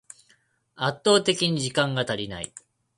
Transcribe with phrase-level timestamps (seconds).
[0.77, 2.51] 圧倒的に時間が足りない